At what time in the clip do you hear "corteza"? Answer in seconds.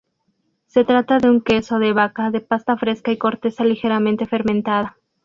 3.19-3.63